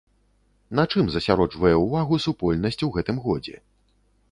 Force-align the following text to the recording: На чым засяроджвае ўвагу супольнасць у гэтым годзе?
На 0.79 0.85
чым 0.93 1.05
засяроджвае 1.15 1.75
ўвагу 1.85 2.21
супольнасць 2.25 2.83
у 2.91 2.93
гэтым 2.99 3.23
годзе? 3.29 3.55